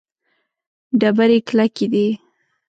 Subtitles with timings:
[0.99, 2.07] ډبرې کلکې دي.